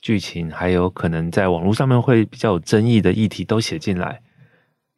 [0.00, 4.20] 剧情，还有可能在网络上面会比较有争议的议题都写进来，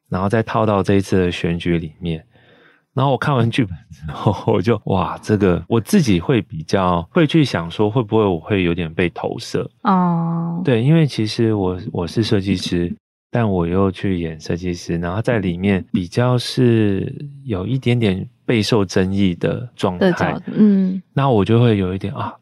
[0.09, 2.25] 然后再套到这一次的选举里面。
[2.95, 10.63] 然后我看完剧本之后，我就哇，这个我自己会比较会去想说，会不会我会有点被投射哦？
[10.65, 12.95] 对，因为其实我我是设计师，
[13.35, 22.33] 但我又去演设计师，然后在里面比较是有一点点备受争议的状态，嗯，那我就会有一点啊，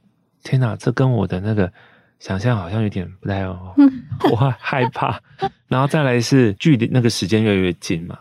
[0.44, 1.72] 天哪，这跟我的那个
[2.18, 3.42] 想象好像有点不太，
[4.30, 5.18] 我害怕。
[5.66, 8.18] 然后再来是距离那个时间越来越近嘛，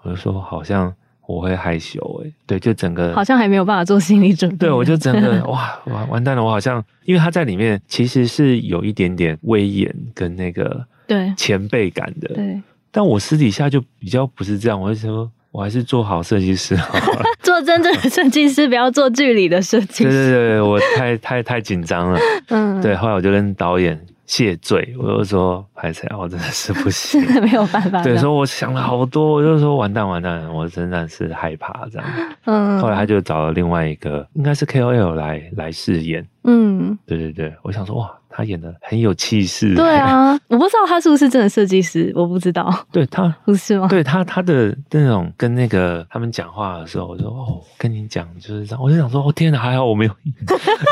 [0.00, 0.90] 我就说好像。
[1.26, 4.58] 我会害羞诶，对，就整个好像还没有办法做心理准备。
[4.58, 12.60] 对，我就整个 哇完完蛋了，我好像因为他在里面其实是有一点点威严跟那个对前辈感的，对。
[12.90, 20.10] 但我私底下就比较不是这样，我就说我还是做好设计师好了， 做真正的设计师，不要做剧里的设计师。
[20.10, 22.94] 对 对对，我太太太紧张了，嗯，对。
[22.94, 24.00] 后来我就跟导演。
[24.26, 28.02] 谢罪，我就说拍谢，我真的是不行，真 的没有办法。
[28.02, 32.08] 对，说我想了好多，我就说完蛋完蛋，我真的是害怕这样。
[32.46, 36.26] 嗯，后来他就找了另外一个，应该是 KOL 来来饰演。
[36.44, 39.74] 嗯，对对对，我想说哇，他演的很有气势。
[39.76, 42.68] 对啊， 我不知道他是不是真的设计师，我不知道。
[42.90, 43.86] 对他 不是吗？
[43.86, 48.82] 对他他的那种跟那个他们讲话的时候，我就说哦，跟你讲就是这样。
[48.82, 50.12] 我就想说，哦天哪，还好我没有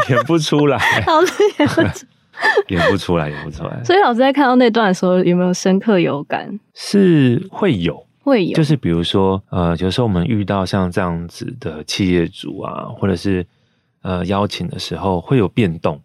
[0.09, 2.07] 演 不出来，老师演不出。
[2.69, 3.85] 演不出来，演不出来。
[3.85, 6.59] 所以老师在看到那段的时候，有没有深刻有感？
[6.75, 8.57] 是会有，会有。
[8.57, 13.47] 就是比如说，呃，有时候我们遇到像这样子的企业主啊，或者是
[14.01, 16.01] 呃邀请的时候，会有变动。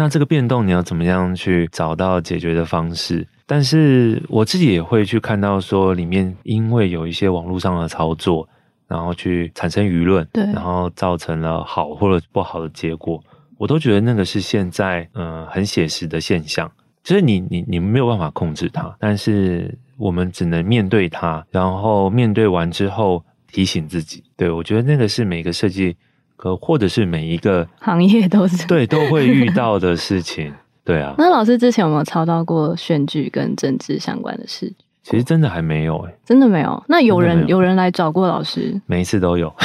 [0.00, 3.28] 那这个变动你要怎么样去找到解决的方式？
[3.44, 8.48] 但是我自己也会去看到说，里面因为有一些网络上的操作，
[8.88, 13.22] 然后去产生舆论，对，然后造成了好或者不好的结果。
[13.58, 16.72] 我都觉得那个是现在嗯、呃、很写实的现象，
[17.04, 24.24] 就是你你你没有办法控制它，但是我们只能面对它，然后面对完之后提醒自己。
[24.34, 25.94] 对，我觉得那个是每个设计
[26.40, 30.50] 和或者是每一个行业都是对都会遇到的 事情。
[30.82, 34.72] 对啊，那老师之前有没有操到过选举跟政治相关的事？
[35.02, 36.82] 其实真的还没有哎、欸，真的没有。
[36.88, 38.80] 那有人有，有人来找过老师？
[38.86, 39.52] 每一次都有。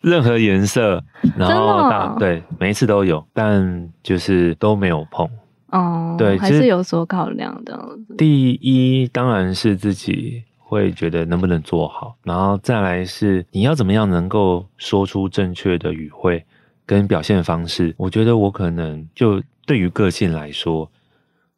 [0.00, 1.02] 任何颜色，
[1.36, 5.28] 然后大、哦、对，每一次都有，但就是都没有碰。
[5.70, 7.78] 哦，对，还是有所考量的。
[8.18, 16.44] 第一，当然是自己会觉得能不能做好，然后再来是你要怎么样能够说出正确的语汇
[16.84, 17.94] 跟表现方式。
[17.96, 20.90] 我觉得我可能就对于个性来说，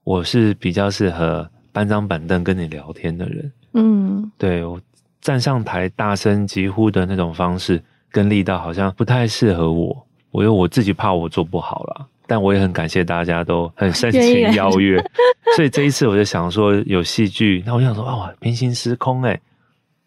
[0.04, 3.52] 我是比较适合搬张板凳跟你聊天的人。
[3.72, 4.78] 嗯，对，我
[5.20, 7.82] 站上台大声疾呼的那种方式。
[8.10, 15.02] 跟力道好像不太适合我，我因为我自己怕我做不好啦，但我也很感谢大家都很盛情邀约，
[15.56, 19.40] 所以这一次我就想说有戏剧，那我想说哇，平行时空哎，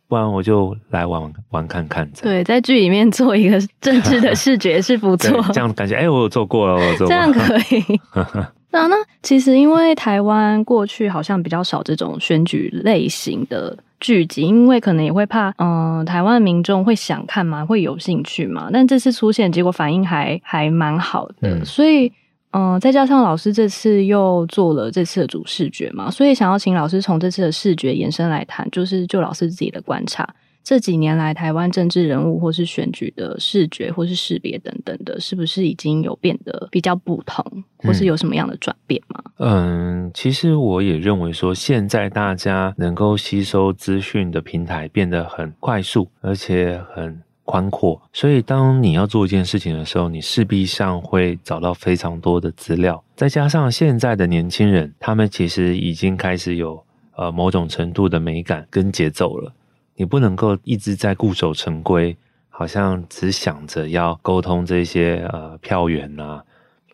[0.08, 2.08] 不然我就来玩玩看看。
[2.22, 8.00] 对，在剧里面做一个政治的视觉是不错， 这样感觉哎，我有做过了，我有做过，这样可以。
[8.72, 13.78] 那那其实因为台湾过去好像比较少这种选举类型的。
[14.02, 18.70] 剧集，因为可能也会怕，嗯、呃，台湾民众会想看嘛，会有兴趣嘛。
[18.74, 22.08] 但这次出现，结果反应还还蛮好的，嗯、所以，
[22.52, 30.28] 嗯、呃，再加上老师这次又做了这次的主视觉嘛，所以想要请老师从这次的视觉延伸来谈，就是就老师自己的观察。
[30.64, 37.44] 这几年来，台湾政治人物或是选举的视觉或是识别等等的，是不是已经有变得比较不同，
[37.78, 39.22] 或是有什么样的转变吗？
[39.38, 48.00] 嗯，其实我也认为说，现在大家能够吸收资讯的平台变得很快速，而且很宽阔。
[48.14, 53.04] 所以，当你要做一件事情的时候，你势必上会找到非常多的资料。
[53.16, 56.82] 再加上现在的年轻人，他们其实已经开始有
[57.18, 59.52] 呃某种程度的美感跟节奏了。
[59.96, 62.16] 你不能够一直在固守成规，
[62.50, 66.44] 好像只想着要沟通这些呃票源啊，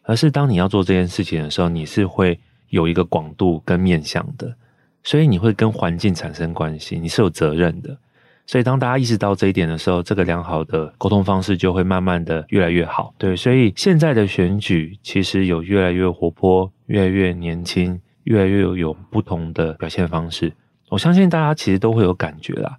[0.04, 2.40] 而是当你要做这件事情的时候，你是会
[2.70, 4.56] 有一个广度跟面向的，
[5.04, 7.98] 所以你会跟环境产生关系，你是有责任的。
[8.46, 13.14] 所以当大家意识到这一点的时候，这个良好的沟通方式就会慢慢的越来越好。
[13.18, 20.54] 对，所以现在的选举其实有越来越活泼，越来越年轻，越来越有不同的表现方式。
[20.88, 22.78] 我相信大家其实都会有感觉啦。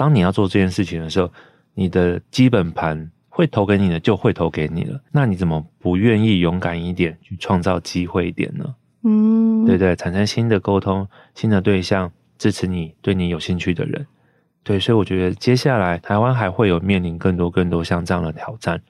[0.00, 1.30] 当你要做这件事情的时候，
[1.74, 4.98] 你的基本盘会投给你的就会投给你了。
[5.12, 8.74] 那你怎么不愿意勇敢一点去创造机会一点呢？
[9.04, 14.06] 嗯，对对，产生新的沟通，新的对象，支持你，对你有兴趣的人。
[14.62, 18.80] 对，所以我觉得接下来台湾还会有面临更多更多像这样的挑战。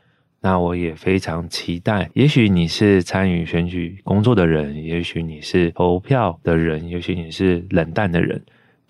[0.41, 8.41] 那我也非常期待，也许你是参与选举工作的人，也许你是投票的人，也许你是冷淡的人，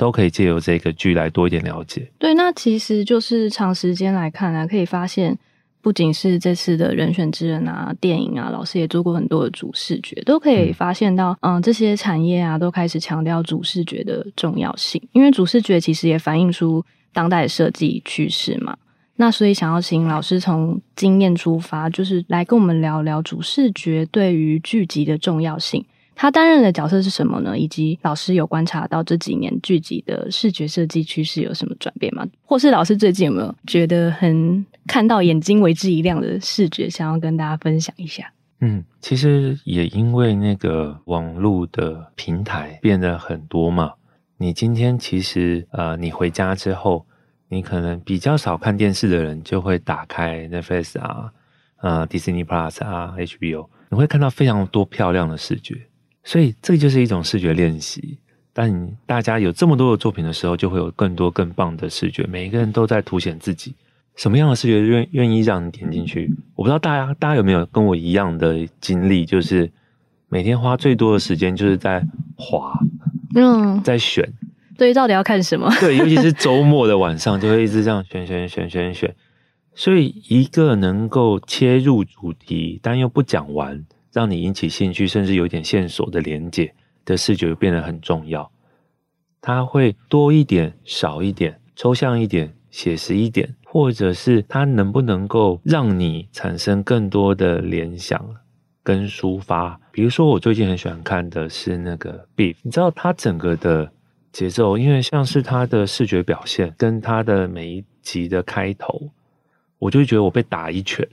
[0.01, 2.11] 都可以借由这个剧来多一点了解。
[2.18, 5.38] 对，那其实就是长时间来看啊，可以发现。
[5.82, 16.84] 不仅是这次的人选之人啊，电影啊，老师也做过很多的主视觉，都可以发现到，嗯，这些产业啊，都开始强调主视觉的重要性，因为主视觉其实也反映出
[17.14, 18.76] 当代设计趋势嘛。
[19.16, 25.82] 那所以想要请老师从经验出发，就是来跟我们聊聊主视觉对于剧集的重要性。
[26.20, 27.58] 他担任的角色是什么呢？
[27.58, 32.26] 以及老师有观察到这几年剧集的视觉设计趋势有什么转变吗？
[32.42, 38.30] 或是老师最近有没有觉得很看到眼睛为之一亮的视觉，想要跟大家分享一下？
[38.60, 43.94] 嗯，其实也因为那个网络的平台变得很多嘛，
[44.36, 47.06] 你今天其实呃，你回家之后，
[47.48, 51.32] 你可能比较少看电视的人，就会打开 Netflix 啊、
[51.80, 55.86] 呃、Disney Plus 啊、HBO，你会看到非常多漂亮的视觉。
[56.30, 58.16] 所以这就是一种视觉练习。
[58.52, 62.24] 当大家有这么多的作品的时候，就会有更多更棒的视觉。
[62.28, 63.74] 每一个人都在凸显自己，
[64.14, 66.32] 什么样的视觉愿愿意让你点进去？
[66.54, 69.68] 我不知道大家大家有没有跟我一样的经历，就是
[70.28, 72.06] 每天花最多的时间就是在
[72.36, 72.78] 滑，
[73.34, 74.32] 嗯，在选。
[74.78, 75.68] 对，到底要看什么？
[75.80, 79.12] 对，尤其是周末的晚上，就会一直这样选选选选选。
[79.74, 83.84] 所以，一个能够切入主题，但又不讲完。
[84.12, 88.50] 让你引起兴趣，甚至有点线索的连接的视觉变得很重要。
[89.40, 98.22] 它会多一点、少一点、抽象一点、写实一点，或者是它能不能够让你产生更多的联想
[98.82, 99.80] 跟抒发？
[99.92, 103.90] 比如说，我最近很喜欢看的是那个《Beef》，你知道它整个的
[104.30, 109.11] 节奏，因为像是它的视觉表现跟它的每一集的开头，
[109.78, 111.08] 我就会觉得我被打一拳。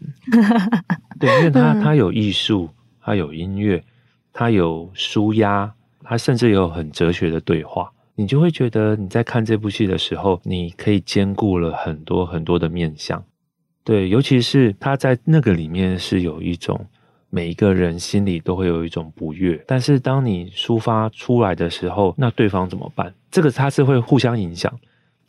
[1.19, 2.69] 对，因为它它有艺术。
[3.07, 3.81] 它有音乐，
[4.33, 13.23] 它有舒压，它甚至有很哲学的对话，你就会觉得你在看这部戏的时候，你可以兼顾了很多很多的面相。
[13.85, 16.85] 对，尤其是他在那个里面是有一种
[17.29, 23.13] 每一个人心里都会有一种不悦，但是当你抒发出来的时候，那对方怎么办？
[23.31, 24.77] 这个他是会互相影响。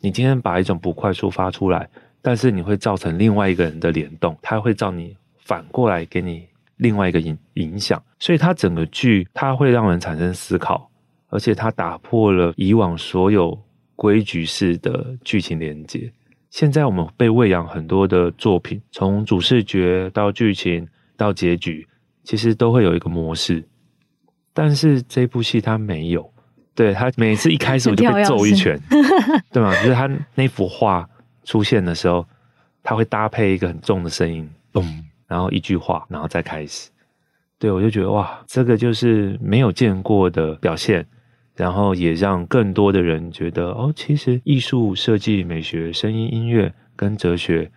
[0.01, 1.89] 你今天把一种不快抒发出来，
[2.21, 6.48] 但是你会造成另外一个人的联动，他会照你反过来给你。
[6.79, 10.89] 另外一个影影响，所以它整个剧它会让人产生思考，
[11.27, 13.57] 而且它打破了以往所有
[13.95, 16.11] 规矩式的剧情连接。
[16.49, 21.85] 现在我们被喂养很多的作品，从主视觉到剧情到结局，
[22.23, 23.63] 其实都会有一个模式，
[24.53, 26.33] 但是这部戏它没有，
[26.73, 28.79] 对，它每次一开始我就被揍一拳，
[29.51, 29.75] 对吗？
[29.83, 31.07] 就是它那幅画
[31.43, 32.25] 出现的时候，
[32.81, 34.85] 它会搭配一个很重的声音，嘣。
[35.29, 36.89] 然后一句话，然后再开始，
[37.59, 41.05] 对，我就觉得哇，这个就是没有见过的表现，
[41.55, 47.71] 然后也让更多的人觉得哦，其实艺术、设计、美学、声音、音乐跟哲学，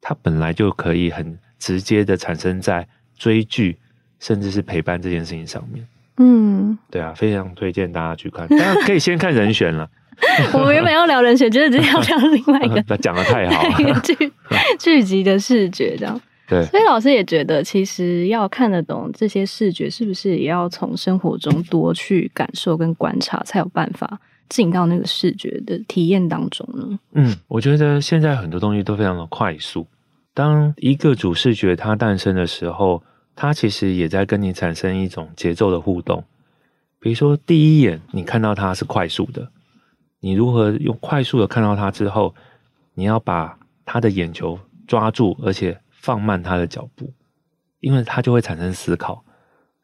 [0.00, 3.78] 它本来就可以很直接的产生在追剧，
[4.18, 5.86] 甚至是陪伴这件事情上面。
[6.16, 9.88] 嗯，对啊，非常推荐大家去看，大家可以先看人选了。
[10.52, 14.32] 我们原本要聊人选，觉得今天要聊另外一个， 讲的太好了， 剧
[14.78, 16.20] 剧集的视觉这样。
[16.50, 26.98] 对，所以老师也觉得，其实要看得懂这些视觉，是不是也要从生活中多去感受跟观察，才有办法进到那个视觉的体验当中呢？
[27.12, 29.86] 嗯，我觉得现在很多东西都非常的快速。
[30.34, 33.00] 当一个主视觉它诞生的时候，
[33.36, 36.24] 它其实也在跟你产生一种节奏的互动。
[36.98, 39.48] 比如说，第一眼你看到它是快速的，
[40.18, 42.34] 你如何用快速的看到它之后，
[42.94, 45.78] 你要把它的眼球抓住，而且。
[46.00, 47.12] 放慢他的脚步，
[47.80, 49.24] 因为他就会产生思考。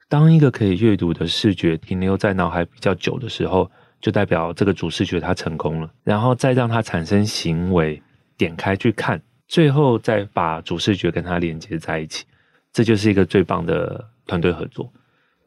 [0.08, 5.90] 当一个可以阅读的视觉停留在脑海比较久的时候，就代表这个主视觉它成功了。
[6.04, 8.00] 然后再让它产生行为，
[8.36, 12.24] 点开去看，最后再把主视觉跟它连接在一起，
[12.72, 14.92] 这就是一个最棒的团队合作。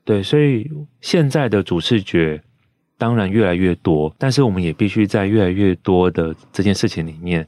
[0.04, 0.70] 对，所以
[1.02, 2.42] 现在的主视觉，
[2.98, 7.48] 当然越来越多，但是我们也必须在越来越多的这件事情里面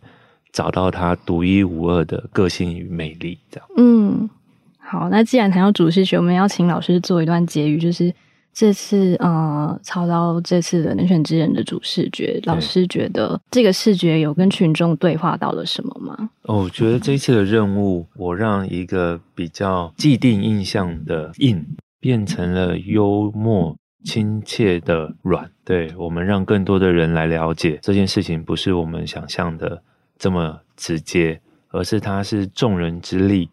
[0.52, 3.38] 找到他独一无二的个性与魅力。
[3.50, 4.30] 这样，嗯，
[4.78, 8.14] 好，那既然谈到主视觉，我们要请老师做一段结语，就是
[8.54, 16.30] 这次呃，操刀这次的人选之人的主视觉，老师觉得这个视觉有跟群众对话到了什么吗？
[16.44, 21.66] 哦，我觉得这一次的任务，我让一个比较既定印象的硬
[22.00, 23.76] 变成了幽默。
[24.04, 29.84] 亲切的软，对，我们让更多的人来了解这件事情，不是我们想象的
[30.22, 33.50] 这么直接，而是它是众人之力、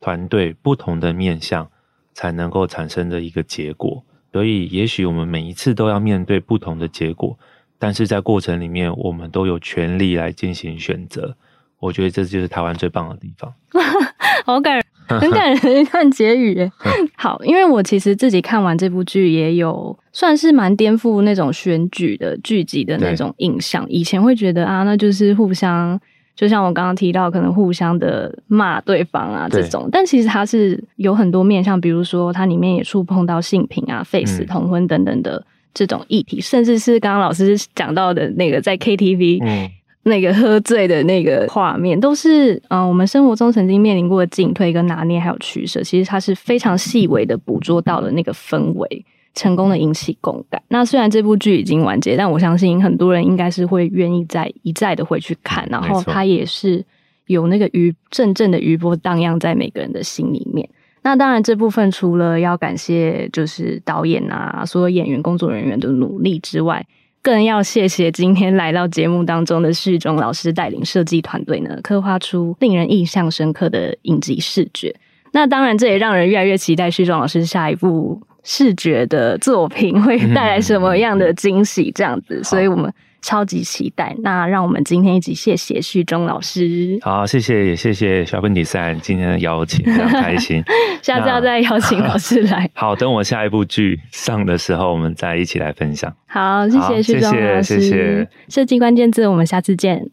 [0.00, 1.70] 团队不同的面向
[2.12, 4.04] 才能够产生的一个结果。
[4.30, 7.38] 所以，也许我们每一次都要面对不同的结果，
[7.78, 11.38] 但是在过程里面，我们都有权利来进行选择。
[11.78, 13.54] 我觉得这就是台湾最棒的地方。
[14.44, 14.83] 好感人。
[15.08, 16.70] 很感人的一段结语。
[17.16, 23.84] 好，因为我其实自己看完这部剧，也有算是蛮颠覆那种选举的剧集的那种印象。
[23.88, 25.98] 以前会觉得啊，那就是互相，
[26.34, 29.88] 就像我刚刚提到，可能互相的骂对方啊这种。
[29.92, 39.42] 但其实它是有很多面向，比如说它里面也触碰到性平啊、废死同婚等等的这种议题，嗯、甚至是刚刚老师讲到的那个在 KTV。
[39.44, 39.70] 嗯
[40.04, 45.82] 那个喝醉的那个画面，都是嗯、呃，我们生活中曾经面临过的进退跟拿捏，还有取舍。
[45.82, 50.62] 其实它是非常细微的捕捉到了那个氛围，成功的引起共感。
[50.68, 55.66] 那虽然这部剧已经完结，但我相信很多人应该是会愿意再一再的回去看。
[55.70, 56.84] 然后它也是
[57.26, 60.68] 有那个余阵阵的余波荡漾在每个人的心里面。
[61.02, 66.86] 那当然，这部分除了要感谢就是导演啊，所有演员、工作人员的努力之外。
[67.24, 74.94] 更要谢谢今天来到节目当中的旭中老师带领设计团队呢，刻画出令人印象深刻的影集视觉。
[75.32, 81.90] 那当然，这也让人越来越期待旭中老师下一部视觉的作品会带来什么样的惊喜。
[81.94, 82.92] 这样子，所以我们。
[83.24, 84.14] 超级期待！
[84.18, 86.98] 那让我们今天一起谢谢旭中老师。
[87.00, 90.62] 好，谢谢，也谢谢小问题三今天的邀请，非常开心。
[91.00, 92.70] 下次要再邀请老师来。
[92.76, 96.14] 好，等我下一部剧上的时候，我们再一起来分享。
[96.26, 97.62] 好，谢谢旭中老师。
[97.62, 98.28] 谢谢，谢谢。
[98.48, 100.10] 设计关键字，我们下次见。